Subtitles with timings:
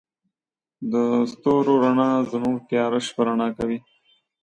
[0.91, 0.93] د
[1.31, 3.77] ستورو رڼا زموږ تیاره شپه رڼا کوي.